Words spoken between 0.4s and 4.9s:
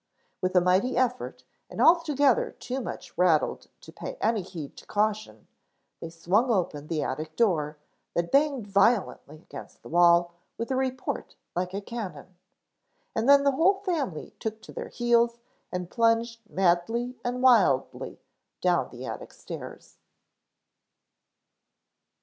With a mighty effort, and altogether too much rattled to pay any heed to